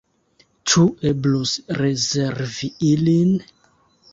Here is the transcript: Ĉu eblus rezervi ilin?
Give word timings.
Ĉu 0.71 0.85
eblus 1.09 1.53
rezervi 1.81 2.71
ilin? 2.89 3.37